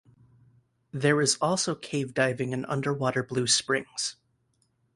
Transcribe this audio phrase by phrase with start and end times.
[0.91, 4.15] There is also cave diving in underwater Blue Springs.